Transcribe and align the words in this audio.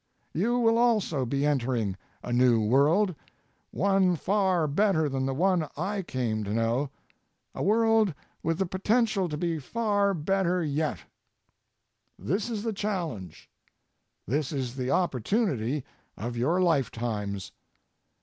You 0.33 0.57
will 0.57 0.79
also 0.79 1.27
be 1.27 1.45
entering 1.45 1.95
a 2.23 2.33
new 2.33 2.59
world, 2.59 3.13
one 3.69 4.15
far 4.15 4.65
better 4.65 5.07
than 5.07 5.27
the 5.27 5.33
one 5.35 5.67
I 5.77 6.01
came 6.01 6.43
to 6.43 6.49
know, 6.51 6.89
a 7.53 7.61
world 7.61 8.15
with 8.41 8.57
the 8.57 8.65
potential 8.65 9.29
to 9.29 9.37
be 9.37 9.59
far 9.59 10.15
better 10.15 10.63
yet. 10.63 11.01
This 12.17 12.49
is 12.49 12.63
the 12.63 12.73
challenge. 12.73 13.47
This 14.25 14.51
is 14.51 14.75
the 14.75 14.89
opportunity 14.89 15.85
of 16.17 16.35
your 16.35 16.59
lifetimes. 16.63 17.51